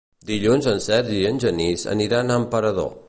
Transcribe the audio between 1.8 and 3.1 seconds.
aniran a Emperador.